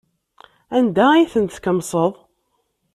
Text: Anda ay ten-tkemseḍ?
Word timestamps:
Anda 0.77 1.05
ay 1.11 1.25
ten-tkemseḍ? 1.33 2.11